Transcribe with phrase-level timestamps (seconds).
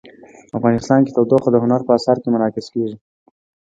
[0.57, 2.97] افغانستان کې تودوخه د هنر په اثار کې منعکس کېږي.